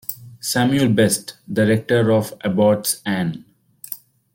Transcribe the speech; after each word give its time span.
Samuel 0.39 0.89
Best, 0.89 1.37
the 1.47 1.67
Rector 1.67 2.11
of 2.11 2.33
Abbotts 2.39 3.03
Ann. 3.05 3.45